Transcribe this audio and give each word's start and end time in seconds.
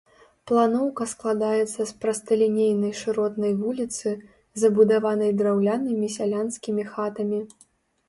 Планоўка 0.51 1.03
складаецца 1.11 1.79
з 1.89 1.99
прасталінейнай 2.05 2.93
шыротнай 3.01 3.53
вуліцы, 3.61 4.17
забудаванай 4.65 5.31
драўлянымі 5.45 6.15
сялянскімі 6.19 6.93
хатамі. 6.93 7.39